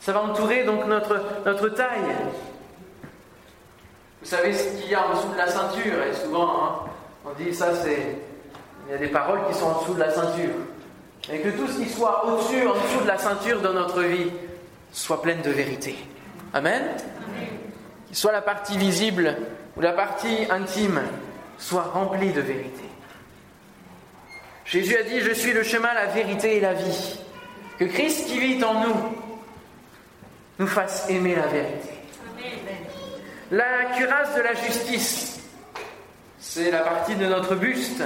[0.00, 2.00] Ça va entourer donc notre, taille.
[4.22, 6.90] Vous savez ce qu'il y a en dessous de la ceinture, et souvent hein,
[7.26, 7.68] on dit ça.
[7.86, 10.54] Il y a des paroles qui sont en dessous de la ceinture.
[11.30, 14.30] Et que tout ce qui soit au-dessus, en dessous de la ceinture dans notre vie,
[14.92, 15.96] soit pleine de vérité.
[16.52, 16.82] Amen
[18.06, 19.36] Qu'il soit la partie visible
[19.76, 21.00] ou la partie intime,
[21.58, 22.82] soit remplie de vérité.
[24.64, 27.18] Jésus a dit, je suis le chemin, la vérité et la vie.
[27.78, 28.96] Que Christ qui vit en nous
[30.58, 31.88] nous fasse aimer la vérité.
[33.50, 35.40] La cuirasse de la justice,
[36.38, 38.02] c'est la partie de notre buste.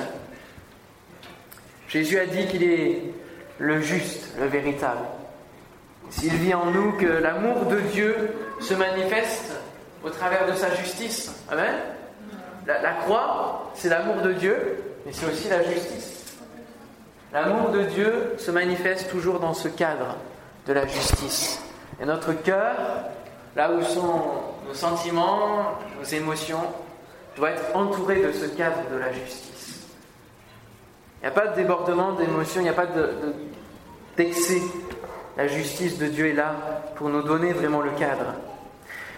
[1.96, 3.00] Jésus a dit qu'il est
[3.58, 5.00] le juste, le véritable.
[6.10, 8.14] S'il vit en nous que l'amour de Dieu
[8.60, 9.52] se manifeste
[10.04, 11.32] au travers de sa justice.
[11.50, 11.72] Amen.
[12.66, 14.58] La, la croix, c'est l'amour de Dieu,
[15.06, 16.36] mais c'est aussi la justice.
[17.32, 20.18] L'amour de Dieu se manifeste toujours dans ce cadre
[20.66, 21.62] de la justice.
[21.98, 22.76] Et notre cœur,
[23.56, 24.22] là où sont
[24.68, 26.60] nos sentiments, nos émotions,
[27.38, 29.55] doit être entouré de ce cadre de la justice.
[31.26, 32.86] Il n'y a pas de débordement d'émotions, il n'y a pas
[34.16, 34.62] d'excès.
[35.36, 36.54] la justice de Dieu est là
[36.94, 38.34] pour nous donner vraiment le cadre.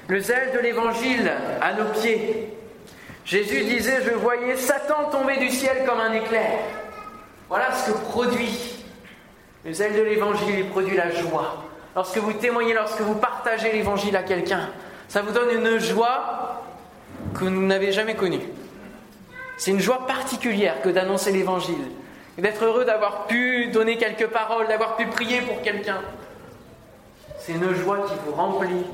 [0.07, 2.57] Le zèle de l'évangile à nos pieds.
[3.27, 6.61] Jésus disait, je voyais Satan tomber du ciel comme un éclair.
[7.51, 8.87] Voilà ce que produit
[9.67, 11.63] le zèle de l'évangile, il produit la joie.
[11.95, 14.71] Lorsque vous témoignez, lorsque vous partagez l'évangile à quelqu'un,
[15.09, 16.63] ça vous donne une joie
[17.35, 18.41] que vous n'avez jamais connue.
[19.59, 21.91] C'est une joie particulière que d'annoncer l'évangile,
[22.39, 26.01] d'être heureux d'avoir pu donner quelques paroles, d'avoir pu prier pour quelqu'un.
[27.39, 28.85] C'est une joie qui vous remplit.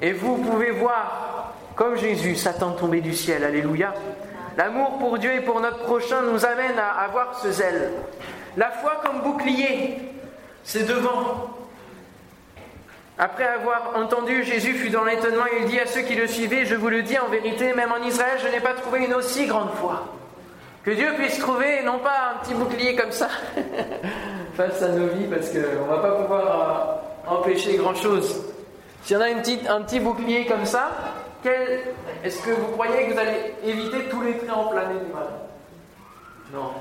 [0.00, 3.44] Et vous pouvez voir, comme Jésus, Satan tomber du ciel.
[3.44, 3.92] Alléluia.
[4.56, 7.92] L'amour pour Dieu et pour notre prochain nous amène à avoir ce zèle.
[8.56, 9.98] La foi comme bouclier,
[10.64, 11.50] c'est devant.
[13.18, 16.64] Après avoir entendu, Jésus fut dans l'étonnement et il dit à ceux qui le suivaient,
[16.64, 19.46] je vous le dis en vérité, même en Israël, je n'ai pas trouvé une aussi
[19.46, 20.06] grande foi.
[20.84, 23.28] Que Dieu puisse trouver non pas un petit bouclier comme ça
[24.54, 28.46] face à nos vies, parce qu'on ne va pas pouvoir euh, empêcher grand-chose.
[29.02, 30.90] S'il y en a une petite, un petit bouclier comme ça,
[32.24, 35.28] est-ce que vous croyez que vous allez éviter tous les traits enflammés du mal
[36.52, 36.72] Non.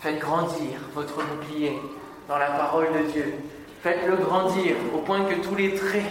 [0.00, 1.80] Faites grandir votre bouclier
[2.28, 3.34] dans la parole de Dieu.
[3.82, 6.04] Faites-le grandir au point que tous les traits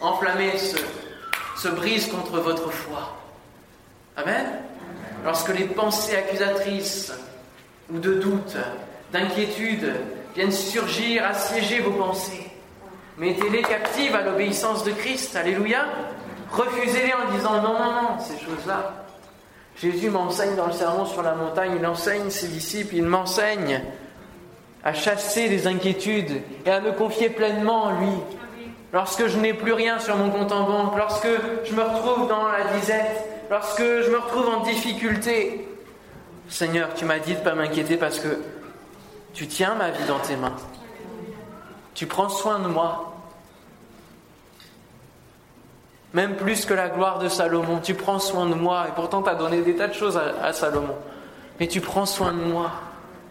[0.00, 0.78] enflammés se,
[1.56, 3.14] se brisent contre votre foi.
[4.16, 4.69] Amen
[5.24, 7.12] Lorsque les pensées accusatrices
[7.92, 8.56] ou de doute,
[9.12, 9.92] d'inquiétude
[10.34, 12.50] viennent surgir, assiéger vos pensées,
[13.18, 15.36] mettez-les captives à l'obéissance de Christ.
[15.36, 15.84] Alléluia.
[16.52, 19.04] Refusez-les en disant non, non, non, ces choses-là.
[19.76, 23.82] Jésus m'enseigne dans le sermon sur la montagne, il enseigne ses disciples, il m'enseigne
[24.82, 28.12] à chasser les inquiétudes et à me confier pleinement en lui.
[28.92, 31.28] Lorsque je n'ai plus rien sur mon compte en banque, lorsque
[31.64, 35.68] je me retrouve dans la disette, lorsque je me retrouve en difficulté,
[36.48, 38.38] Seigneur, tu m'as dit de ne pas m'inquiéter parce que
[39.34, 40.56] tu tiens ma vie dans tes mains.
[41.94, 43.14] Tu prends soin de moi.
[46.12, 47.78] Même plus que la gloire de Salomon.
[47.80, 48.86] Tu prends soin de moi.
[48.88, 50.96] Et pourtant, tu as donné des tas de choses à, Salomon.
[51.58, 52.72] Mais tu prends soin de moi.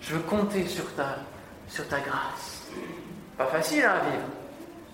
[0.01, 1.17] Je veux compter sur ta,
[1.67, 2.67] sur ta grâce.
[3.37, 4.23] Pas facile à vivre.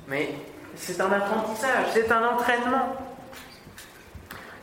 [0.08, 0.36] Mais
[0.76, 2.96] c'est un apprentissage, c'est un entraînement.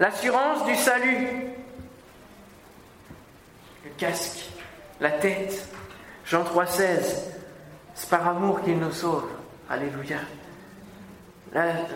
[0.03, 1.29] L'assurance du salut.
[3.85, 4.51] Le casque,
[5.01, 5.69] la tête.
[6.25, 7.29] Jean 3,16.
[7.95, 9.29] C'est par amour qu'il nous sauve.
[9.71, 10.17] Alléluia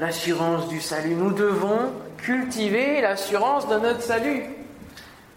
[0.01, 1.16] l'assurance du salut.
[1.16, 4.45] Nous devons cultiver l'assurance de notre salut.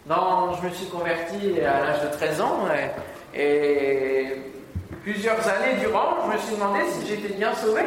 [0.07, 2.67] Non, je me suis converti à l'âge de 13 ans
[3.33, 4.27] et,
[5.01, 7.81] plusieurs années durant, je me suis demandé si j'étais bien sauvé.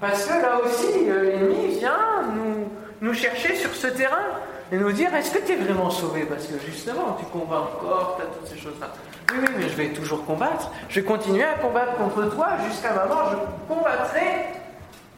[0.00, 2.68] Parce que là aussi, euh, l'ennemi vient nous,
[3.00, 4.24] nous chercher sur ce terrain
[4.70, 6.24] et nous dire est-ce que tu es vraiment sauvé?
[6.24, 8.88] Parce que justement, tu combats encore, tu as toutes ces choses-là.
[9.32, 10.70] Oui, oui, mais je vais toujours combattre.
[10.88, 13.30] Je vais continuer à combattre contre toi jusqu'à ma mort.
[13.32, 14.46] Je combattrai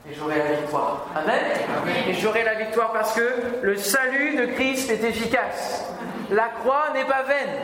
[0.09, 1.07] et j'aurai la victoire.
[1.15, 1.41] Amen.
[2.09, 5.85] Et j'aurai la victoire parce que le salut de Christ est efficace.
[6.31, 7.55] La croix n'est pas vaine.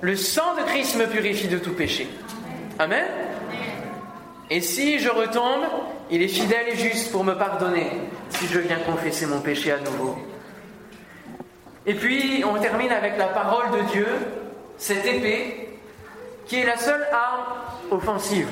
[0.00, 2.08] Le sang de Christ me purifie de tout péché.
[2.78, 3.04] Amen.
[4.50, 5.64] Et si je retombe,
[6.10, 7.90] il est fidèle et juste pour me pardonner
[8.42, 10.18] si je viens confesser mon péché à nouveau.
[11.86, 14.06] Et puis, on termine avec la parole de Dieu,
[14.78, 15.78] cette épée,
[16.46, 17.44] qui est la seule arme
[17.92, 18.48] offensive.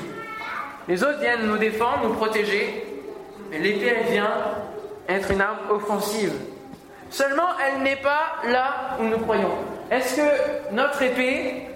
[0.86, 2.86] Les autres viennent nous défendre, nous protéger,
[3.50, 4.32] mais l'épée, elle vient
[5.08, 6.34] être une arme offensive.
[7.10, 9.54] Seulement, elle n'est pas là où nous croyons.
[9.90, 11.66] Est-ce que notre épée,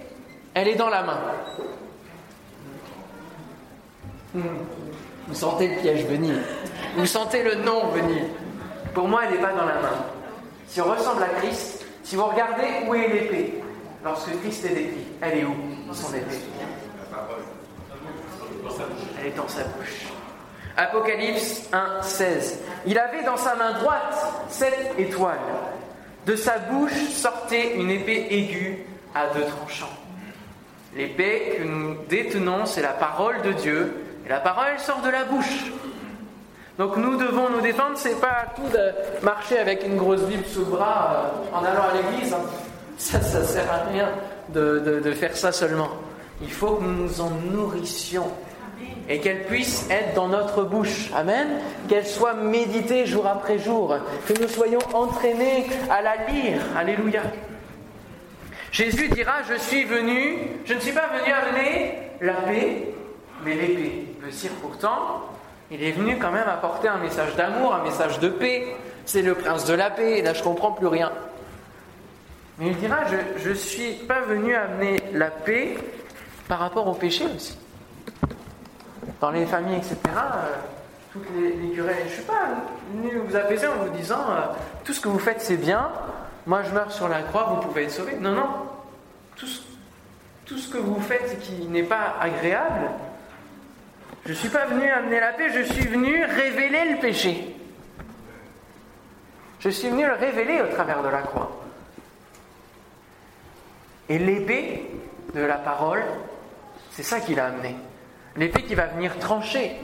[0.53, 1.19] elle est dans la main?
[4.33, 4.84] Hmm.
[5.27, 6.35] Vous sentez le piège venir.
[6.95, 8.23] Vous sentez le nom venir.
[8.93, 10.05] Pour moi, elle n'est pas dans la main.
[10.67, 13.63] Si on ressemble à Christ, si vous regardez où est l'épée,
[14.03, 15.55] lorsque Christ est décrit, elle est où
[15.93, 16.35] Son épée?
[19.19, 20.05] Elle est dans sa bouche.
[20.77, 22.59] Apocalypse 1, 16.
[22.85, 24.15] Il avait dans sa main droite
[24.49, 25.39] sept étoiles.
[26.25, 29.93] De sa bouche sortait une épée aiguë à deux tranchants.
[30.95, 34.04] L'épée que nous détenons, c'est la parole de Dieu.
[34.25, 35.71] Et la parole sort de la bouche.
[36.77, 37.95] Donc nous devons nous défendre.
[37.95, 41.83] C'est pas tout de marcher avec une grosse Bible sous le bras euh, en allant
[41.83, 42.33] à l'église.
[42.33, 42.41] Hein.
[42.97, 44.09] Ça, ça sert à rien
[44.49, 45.89] de, de faire ça seulement.
[46.41, 48.31] Il faut que nous nous en nourrissions
[49.07, 51.09] et qu'elle puisse être dans notre bouche.
[51.15, 51.47] Amen.
[51.87, 53.95] Qu'elle soit méditée jour après jour.
[54.27, 56.61] Que nous soyons entraînés à la lire.
[56.77, 57.21] Alléluia.
[58.71, 62.89] Jésus dira, je suis venu, je ne suis pas venu amener la paix,
[63.45, 64.14] mais l'épée.
[64.29, 65.21] Dire pourtant,
[65.71, 68.75] il est venu quand même apporter un message d'amour, un message de paix.
[69.05, 71.11] C'est le prince de la paix, et là je comprends plus rien.
[72.57, 72.97] Mais il dira,
[73.37, 75.77] je ne suis pas venu amener la paix
[76.47, 77.57] par rapport au péché aussi
[79.21, 80.55] dans les familles, etc., euh,
[81.11, 81.95] toutes les, querelles.
[82.01, 82.47] Je ne suis pas
[82.93, 84.41] venu vous apaiser en vous disant euh,
[84.83, 85.89] tout ce que vous faites c'est bien,
[86.45, 88.17] moi je meurs sur la croix, vous pouvez être sauvé.
[88.19, 88.47] Non, non.
[89.35, 89.47] Tout
[90.45, 92.91] tout ce que vous faites qui n'est pas agréable,
[94.25, 97.55] je ne suis pas venu amener la paix, je suis venu révéler le péché.
[99.59, 101.51] Je suis venu le révéler au travers de la croix.
[104.09, 104.89] Et l'épée
[105.35, 106.03] de la parole,
[106.91, 107.75] c'est ça qu'il a amené.
[108.35, 109.75] L'épée qui va venir trancher,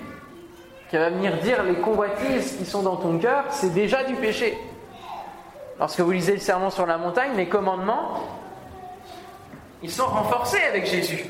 [0.90, 4.58] qui va venir dire les convoitises qui sont dans ton cœur, c'est déjà du péché.
[5.80, 8.40] Lorsque vous lisez le serment sur la montagne, les commandements,
[9.84, 11.26] ils sont renforcés avec Jésus.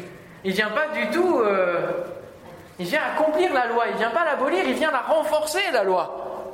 [0.45, 1.39] Il vient pas du tout.
[1.39, 1.91] Euh,
[2.81, 6.49] il vient accomplir la loi, il vient pas l'abolir, il vient la renforcer, la loi.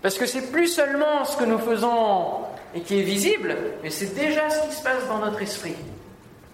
[0.00, 4.14] Parce que c'est plus seulement ce que nous faisons et qui est visible, mais c'est
[4.14, 5.74] déjà ce qui se passe dans notre esprit.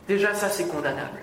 [0.09, 1.19] Déjà ça, c'est condamnable.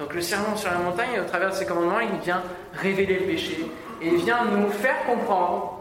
[0.00, 3.26] Donc le sermon sur la montagne, au travers de ses commandements, il vient révéler le
[3.26, 3.64] péché
[4.02, 5.78] et il vient nous faire comprendre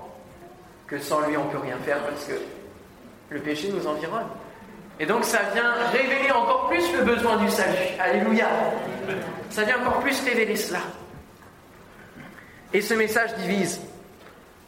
[0.86, 2.34] que sans lui, on ne peut rien faire parce que
[3.32, 4.28] le péché nous environne.
[5.04, 7.76] Et donc ça vient révéler encore plus le besoin du salut.
[8.00, 8.48] Alléluia.
[9.50, 10.80] Ça vient encore plus révéler cela.
[12.72, 13.82] Et ce message divise.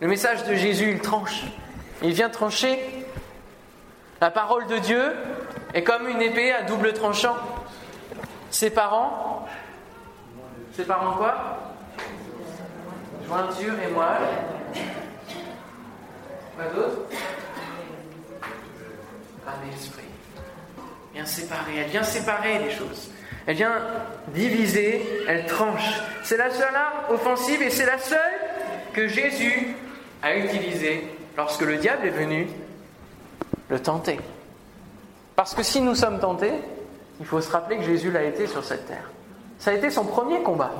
[0.01, 1.43] Le message de Jésus, il tranche.
[2.01, 2.77] Il vient trancher.
[4.19, 5.13] La parole de Dieu
[5.73, 7.37] est comme une épée à double tranchant.
[8.49, 9.47] Ses parents
[11.15, 11.59] quoi?
[13.25, 14.83] Jointure et moelle.
[16.57, 16.97] Quoi d'autre?
[19.47, 20.04] Un esprit.
[21.15, 23.09] Elle vient séparer les choses.
[23.47, 23.77] Elle vient
[24.29, 26.01] diviser, elle tranche.
[26.23, 28.19] C'est la seule arme offensive et c'est la seule
[28.93, 29.75] que Jésus
[30.21, 32.47] a utilisée lorsque le diable est venu
[33.69, 34.19] le tenter.
[35.35, 36.53] Parce que si nous sommes tentés,
[37.19, 39.09] il faut se rappeler que Jésus l'a été sur cette terre.
[39.59, 40.71] Ça a été son premier combat.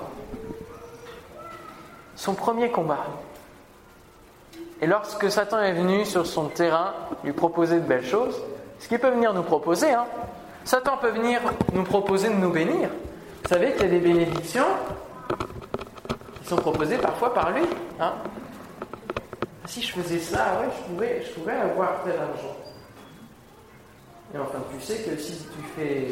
[2.16, 3.06] Son premier combat.
[4.82, 6.94] Et lorsque Satan est venu sur son terrain
[7.24, 8.42] lui proposer de belles choses,
[8.86, 10.06] ce qu'il peut venir nous proposer, hein,
[10.64, 11.42] Satan peut venir
[11.74, 12.88] nous proposer de nous bénir.
[13.42, 14.68] Vous savez qu'il y a des bénédictions
[16.40, 17.64] qui sont proposées parfois par lui.
[18.00, 18.14] Hein.
[19.66, 22.56] Si je faisais ça, ouais, je, pourrais, je pourrais avoir tel argent.
[24.36, 26.08] Et enfin, tu sais que si tu fais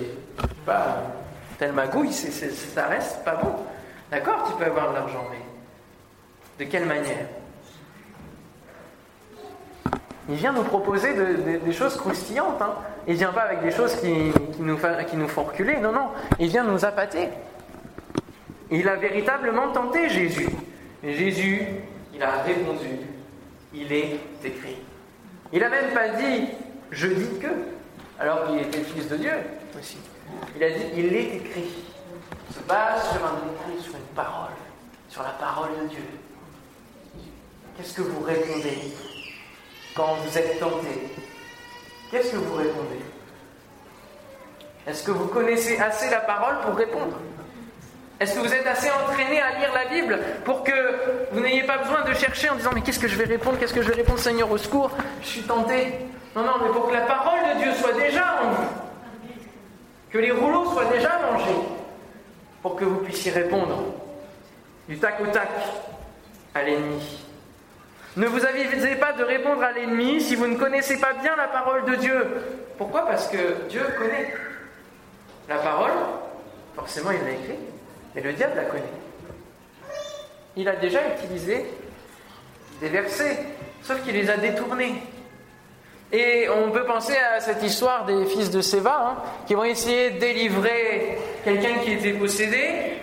[0.65, 0.97] pas
[1.59, 3.53] telle magouille, ça reste pas bon.
[4.09, 7.27] D'accord, tu peux avoir de l'argent, mais de quelle manière?
[10.29, 12.61] Il vient nous proposer des choses croustillantes.
[12.61, 12.75] Hein.
[13.07, 15.77] Il vient pas avec des choses qui, nous, qui font reculer.
[15.77, 16.09] Non, non.
[16.39, 17.29] Il vient nous appâter.
[18.71, 20.49] Il a véritablement tenté Jésus.
[21.03, 21.67] Et Jésus,
[22.13, 22.99] il a répondu
[23.73, 24.77] il est écrit.
[25.51, 26.47] Il n'a même pas dit
[26.91, 27.47] je dis que
[28.19, 29.33] alors qu'il était fils de Dieu
[29.77, 29.97] aussi.
[30.55, 31.71] Il a dit il est écrit.
[32.49, 34.51] Il se base sur un écrit, sur une parole,
[35.09, 36.03] sur la parole de Dieu.
[37.75, 38.93] Qu'est-ce que vous répondez?
[39.95, 41.09] Quand vous êtes tenté.
[42.11, 42.99] Qu'est-ce que vous répondez?
[44.85, 47.17] Est-ce que vous connaissez assez la parole pour répondre?
[48.19, 50.71] Est-ce que vous êtes assez entraîné à lire la Bible pour que
[51.31, 53.57] vous n'ayez pas besoin de chercher en disant mais qu'est-ce que je vais répondre?
[53.59, 54.91] Qu'est-ce que je vais répondre Seigneur au secours?
[55.21, 55.93] Je suis tenté.
[56.35, 58.67] Non, non, mais pour que la parole de Dieu soit déjà en vous,
[60.09, 61.59] que les rouleaux soient déjà mangés,
[62.61, 63.83] pour que vous puissiez répondre
[64.87, 65.49] du tac au tac
[66.55, 67.23] à l'ennemi.
[68.15, 71.47] Ne vous avisez pas de répondre à l'ennemi si vous ne connaissez pas bien la
[71.47, 72.27] parole de Dieu.
[72.77, 73.07] Pourquoi?
[73.07, 74.33] Parce que Dieu connaît
[75.49, 75.91] la parole,
[76.75, 77.57] forcément il l'a écrit,
[78.13, 78.83] mais le diable la connaît.
[80.55, 81.65] Il a déjà utilisé
[82.79, 83.39] des versets,
[83.81, 85.01] sauf qu'il les a détournés.
[86.11, 90.11] Et on peut penser à cette histoire des fils de Séva, hein, qui vont essayer
[90.11, 92.99] de délivrer quelqu'un qui était possédé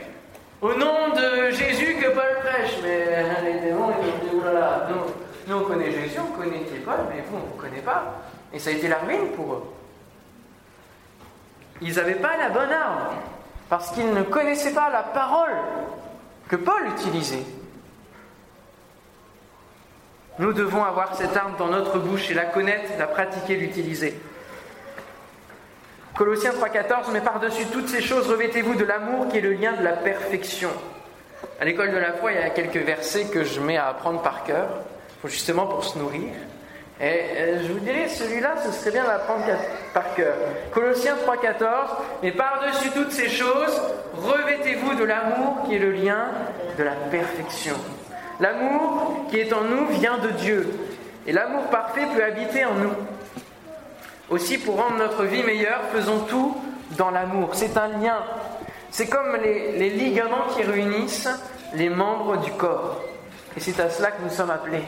[0.63, 2.79] au nom de Jésus que Paul prêche.
[2.83, 6.99] Mais les démons, ils ont dit, oulala, nous, nous on connaît Jésus, on connaît Paul,
[7.09, 8.23] mais vous, on ne connaît pas.
[8.53, 9.65] Et ça a été la ruine pour eux.
[11.81, 13.15] Ils n'avaient pas la bonne arme,
[13.69, 15.57] parce qu'ils ne connaissaient pas la parole
[16.49, 17.45] que Paul utilisait.
[20.39, 24.19] Nous devons avoir cette arme dans notre bouche et la connaître, la pratiquer, l'utiliser.
[26.21, 29.83] Colossiens 3,14 Mais par-dessus toutes ces choses, revêtez-vous de l'amour qui est le lien de
[29.83, 30.69] la perfection.
[31.59, 34.21] À l'école de la foi, il y a quelques versets que je mets à apprendre
[34.21, 34.69] par cœur,
[35.25, 36.35] justement pour se nourrir.
[37.01, 39.47] Et euh, je vous dirais, celui-là, ce serait bien d'apprendre
[39.95, 40.35] par cœur.
[40.75, 41.65] Colossiens 3,14
[42.23, 43.81] Mais par-dessus toutes ces choses,
[44.19, 46.27] revêtez-vous de l'amour qui est le lien
[46.77, 47.77] de la perfection.
[48.41, 50.69] L'amour qui est en nous vient de Dieu.
[51.27, 52.93] Et l'amour parfait peut habiter en nous.
[54.31, 56.57] Aussi, pour rendre notre vie meilleure, faisons tout
[56.97, 57.51] dans l'amour.
[57.53, 58.23] C'est un lien.
[58.91, 61.29] C'est comme les, ligaments qui réunissent
[61.75, 63.03] les membres du corps.
[63.57, 64.85] Et c'est à cela que nous sommes appelés,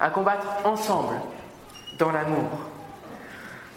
[0.00, 1.16] à combattre ensemble
[1.98, 2.48] dans l'amour.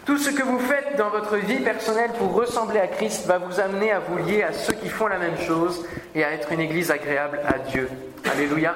[0.06, 3.60] Tout ce que vous faites dans votre vie personnelle pour ressembler à Christ va vous
[3.60, 5.84] amener à vous lier à ceux qui font la même chose
[6.14, 7.88] et à être une église agréable à Dieu.
[8.30, 8.74] Alléluia.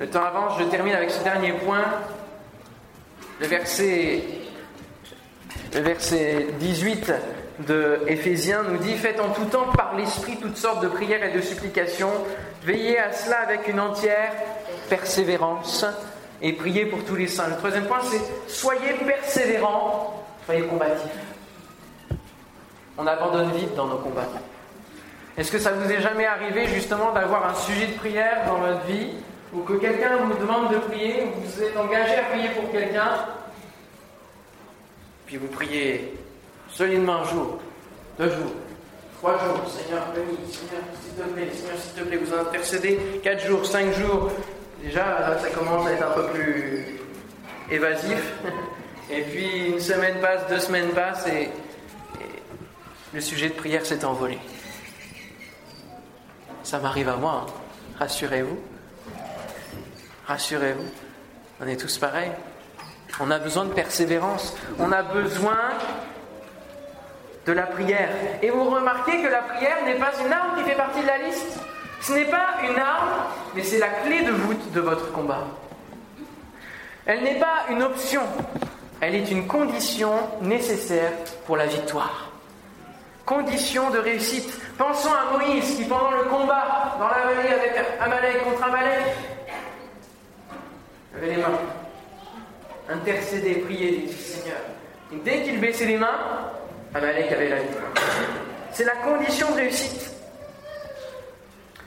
[0.00, 1.84] Le temps avance, je termine avec ce dernier point.
[3.40, 4.24] Le verset,
[5.76, 7.12] le verset 18
[7.68, 11.36] de Éphésiens nous dit Faites en tout temps par l'Esprit toutes sortes de prières et
[11.36, 12.12] de supplications.
[12.62, 14.32] Veillez à cela avec une entière
[14.88, 15.84] persévérance
[16.40, 17.48] et priez pour tous les saints.
[17.48, 21.10] Le troisième point, c'est Soyez persévérants, soyez combatifs.
[22.96, 24.28] On abandonne vite dans nos combats.
[25.36, 28.86] Est-ce que ça vous est jamais arrivé justement d'avoir un sujet de prière dans votre
[28.86, 29.08] vie
[29.52, 33.10] ou que quelqu'un vous demande de prier, vous vous êtes engagé à prier pour quelqu'un
[35.26, 36.14] Puis vous priez
[36.70, 37.58] solidement un jour,
[38.18, 38.52] deux jours,
[39.18, 43.44] trois jours, Seigneur, bénis, Seigneur, s'il te plaît, Seigneur, s'il te plaît, vous intercédez, quatre
[43.44, 44.30] jours, cinq jours.
[44.82, 47.00] Déjà, ça commence à être un peu plus
[47.70, 48.34] évasif.
[49.10, 51.48] Et puis une semaine passe, deux semaines passent et,
[53.14, 54.36] le sujet de prière s'est envolé.
[56.64, 57.52] Ça m'arrive à moi, hein.
[58.00, 58.58] rassurez-vous.
[60.26, 60.90] Rassurez-vous,
[61.60, 62.32] on est tous pareils.
[63.20, 65.56] On a besoin de persévérance, on a besoin
[67.46, 68.10] de la prière.
[68.42, 71.18] Et vous remarquez que la prière n'est pas une arme qui fait partie de la
[71.18, 71.58] liste.
[72.00, 73.08] Ce n'est pas une arme,
[73.54, 75.44] mais c'est la clé de voûte de votre combat.
[77.06, 78.22] Elle n'est pas une option,
[79.00, 80.12] elle est une condition
[80.42, 81.12] nécessaire
[81.46, 82.30] pour la victoire.
[83.24, 84.52] Condition de réussite.
[84.76, 89.04] Pensons à Moïse qui, pendant le combat dans la vallée avec Amalek contre Amalek,
[91.16, 91.58] avait les mains,
[92.88, 94.58] intercédé, prié, dit Seigneur.
[95.12, 96.50] Et dès qu'il baissait les mains,
[96.94, 97.92] Amalek avait la victoire.
[98.72, 100.10] C'est la condition de réussite.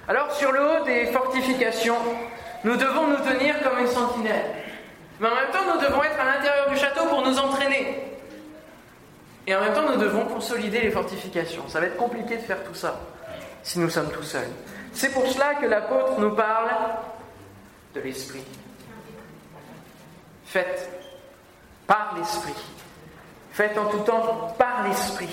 [0.08, 1.98] Alors, sur le haut des fortifications,
[2.64, 4.46] nous devons nous tenir comme une sentinelle.
[5.20, 8.04] Mais en même temps, nous devons être à l'intérieur du château pour nous entraîner.
[9.46, 11.68] Et en même temps, nous devons consolider les fortifications.
[11.68, 13.00] Ça va être compliqué de faire tout ça
[13.64, 14.50] si nous sommes tout seuls.
[14.94, 16.70] C'est pour cela que l'apôtre nous parle
[17.94, 18.44] de l'esprit.
[20.50, 20.90] Faites
[21.86, 22.56] par l'esprit.
[23.52, 25.30] Faites en tout temps par l'esprit.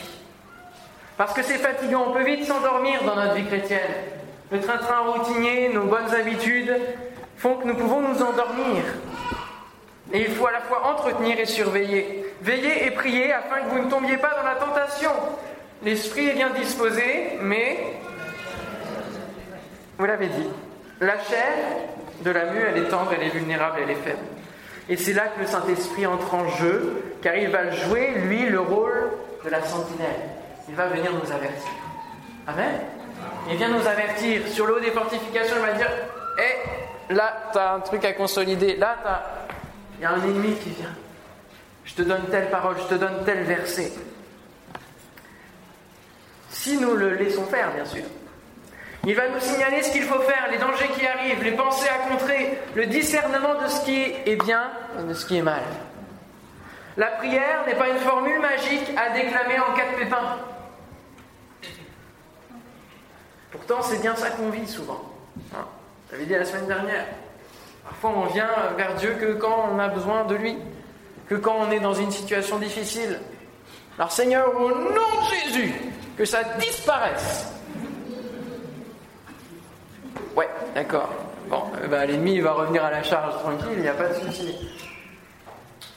[1.17, 3.81] Parce que c'est fatigant, on peut vite s'endormir dans notre vie chrétienne.
[4.51, 6.77] Le train-train routinier, nos bonnes habitudes
[7.39, 8.83] font que nous pouvons nous endormir.
[10.13, 12.27] Et il faut à la fois entretenir et surveiller.
[12.43, 15.13] Veiller et prier afin que vous ne tombiez pas dans la tentation.
[15.83, 17.95] L'esprit est bien disposé, mais,
[19.97, 20.49] vous l'avez dit,
[21.01, 21.55] la chair
[22.21, 24.36] de la mue, elle est tendre, elle est vulnérable, elle est faible.
[24.89, 28.61] Et c'est là que le Saint-Esprit entre en jeu, car il va jouer, lui, le
[28.61, 29.11] rôle
[29.45, 30.31] de la sentinelle.
[30.69, 31.71] Il va venir nous avertir.
[32.47, 32.81] Amen.
[33.51, 34.47] Il vient nous avertir.
[34.49, 35.91] Sur l'eau des fortifications, il va dire
[36.39, 36.43] Hé,
[37.11, 38.77] eh, là, tu as un truc à consolider.
[38.77, 39.47] Là, tu as
[39.99, 40.95] il y a un ennemi qui vient.
[41.85, 43.93] Je te donne telle parole, je te donne tel verset.
[46.51, 48.05] Si nous le laissons faire, bien sûr.
[49.07, 52.11] Il va nous signaler ce qu'il faut faire, les dangers qui arrivent, les pensées à
[52.11, 55.63] contrer, le discernement de ce qui est bien et de ce qui est mal.
[56.97, 60.39] La prière n'est pas une formule magique à déclamer en cas de pépin.
[63.53, 65.01] Pourtant, c'est bien ça qu'on vit souvent.
[65.55, 65.67] Hein
[66.11, 67.07] J'avais dit la semaine dernière.
[67.85, 70.59] Parfois, on vient vers Dieu que quand on a besoin de lui,
[71.29, 73.21] que quand on est dans une situation difficile.
[73.99, 75.75] Alors, Seigneur, au nom de Jésus,
[76.19, 77.53] que ça disparaisse.
[80.37, 81.09] Ouais, d'accord.
[81.49, 84.55] Bon, eh l'ennemi va revenir à la charge tranquille, il n'y a pas de souci.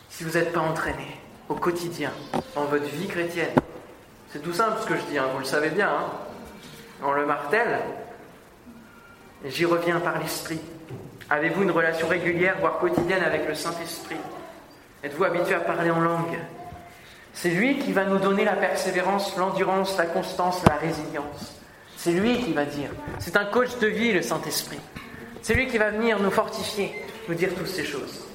[0.10, 1.20] Si vous n'êtes pas entraîné
[1.50, 2.12] au quotidien,
[2.56, 3.52] dans votre vie chrétienne,
[4.32, 6.06] c'est tout simple ce que je dis, hein, vous le savez bien, hein.
[7.04, 7.80] on le martèle,
[9.44, 10.62] j'y reviens par l'esprit.
[11.30, 14.16] Avez-vous une relation régulière, voire quotidienne avec le Saint-Esprit?
[15.04, 16.40] Êtes-vous habitué à parler en langue?
[17.34, 21.59] C'est lui qui va nous donner la persévérance, l'endurance, la constance, la résilience.
[22.02, 22.92] C'est lui qui va dire.
[23.20, 24.80] C'est un coach de vie, le Saint-Esprit.
[25.42, 26.96] C'est lui qui va venir nous fortifier,
[27.28, 28.26] nous dire toutes ces choses.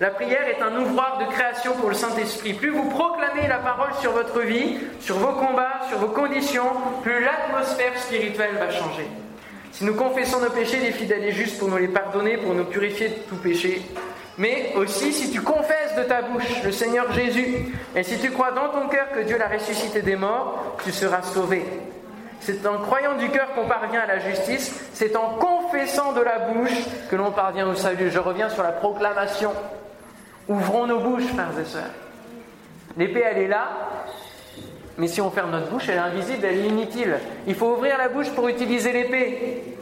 [0.00, 2.54] La prière est un ouvroir de création pour le Saint-Esprit.
[2.54, 6.66] Plus vous proclamez la parole sur votre vie, sur vos combats, sur vos conditions,
[7.04, 9.06] plus l'atmosphère spirituelle va changer.
[9.70, 12.54] Si nous confessons nos péchés, il est fidèle et juste pour nous les pardonner, pour
[12.54, 13.82] nous purifier de tout péché.
[14.36, 18.50] Mais aussi, si tu confesses de ta bouche le Seigneur Jésus, et si tu crois
[18.50, 21.64] dans ton cœur que Dieu l'a ressuscité des morts, tu seras sauvé.
[22.40, 26.38] C'est en croyant du cœur qu'on parvient à la justice, c'est en confessant de la
[26.38, 28.10] bouche que l'on parvient au salut.
[28.10, 29.52] Je reviens sur la proclamation.
[30.48, 31.82] Ouvrons nos bouches, frères et sœurs.
[32.96, 33.68] L'épée, elle est là,
[34.98, 37.16] mais si on ferme notre bouche, elle est invisible, elle est inutile.
[37.46, 39.76] Il faut ouvrir la bouche pour utiliser l'épée.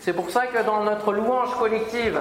[0.00, 2.20] C'est pour ça que dans notre louange collective,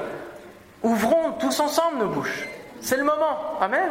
[0.84, 2.48] ouvrons tous ensemble nos bouches.
[2.80, 3.60] C'est le moment.
[3.60, 3.90] Amen.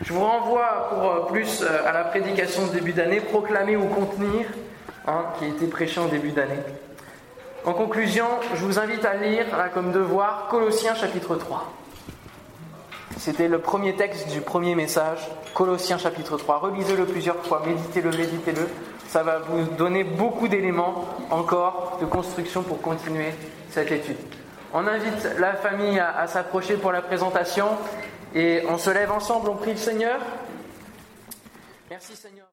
[0.00, 3.86] Je vous renvoie pour euh, plus euh, à la prédication de début d'année, proclamer ou
[3.86, 4.46] contenir,
[5.08, 6.60] hein, qui a été prêchée en début d'année.
[7.64, 11.72] En conclusion, je vous invite à lire, comme devoir, Colossiens chapitre 3.
[13.16, 15.18] C'était le premier texte du premier message,
[15.52, 16.58] Colossiens chapitre 3.
[16.58, 18.68] Relisez-le plusieurs fois, méditez-le, méditez-le.
[19.08, 23.32] Ça va vous donner beaucoup d'éléments encore de construction pour continuer
[23.70, 24.16] cette étude.
[24.72, 27.66] On invite la famille à, à s'approcher pour la présentation
[28.34, 30.20] et on se lève ensemble, on prie le Seigneur.
[31.90, 32.46] Merci Seigneur.